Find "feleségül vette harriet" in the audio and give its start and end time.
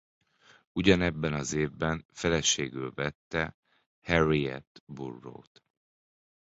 2.11-4.83